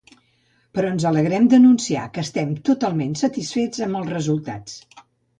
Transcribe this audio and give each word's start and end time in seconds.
Però 0.77 0.87
ens 0.93 1.03
alegrem 1.09 1.43
d'anunciar 1.51 2.05
que 2.15 2.23
estem 2.27 2.55
totalment 2.69 3.11
satisfets 3.19 3.83
amb 3.89 3.99
els 4.01 4.09
resultats. 4.15 4.79